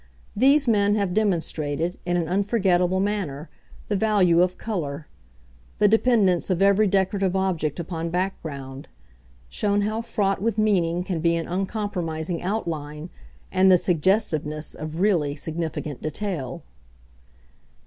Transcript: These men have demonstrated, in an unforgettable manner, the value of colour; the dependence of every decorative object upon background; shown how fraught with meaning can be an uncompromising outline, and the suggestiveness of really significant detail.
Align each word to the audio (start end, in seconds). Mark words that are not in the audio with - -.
These 0.35 0.67
men 0.67 0.95
have 0.95 1.13
demonstrated, 1.13 1.99
in 2.07 2.17
an 2.17 2.27
unforgettable 2.27 2.99
manner, 2.99 3.51
the 3.87 3.95
value 3.95 4.41
of 4.41 4.57
colour; 4.57 5.07
the 5.77 5.87
dependence 5.87 6.49
of 6.49 6.59
every 6.59 6.87
decorative 6.87 7.35
object 7.35 7.79
upon 7.79 8.09
background; 8.09 8.87
shown 9.47 9.81
how 9.81 10.01
fraught 10.01 10.41
with 10.41 10.57
meaning 10.57 11.03
can 11.03 11.19
be 11.19 11.35
an 11.35 11.47
uncompromising 11.47 12.41
outline, 12.41 13.11
and 13.51 13.71
the 13.71 13.77
suggestiveness 13.77 14.73
of 14.73 15.01
really 15.01 15.35
significant 15.35 16.01
detail. 16.01 16.63